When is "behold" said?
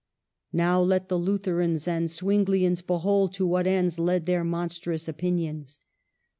2.81-3.33